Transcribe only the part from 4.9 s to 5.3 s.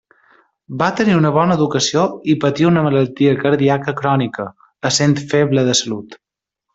essent